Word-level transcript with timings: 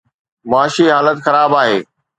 معاشي 0.49 0.85
حالت 0.95 1.17
خراب 1.25 1.51
آهي. 1.61 1.77